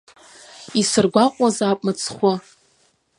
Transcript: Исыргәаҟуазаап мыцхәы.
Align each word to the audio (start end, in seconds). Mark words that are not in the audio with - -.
Исыргәаҟуазаап 0.79 1.79
мыцхәы. 1.85 2.33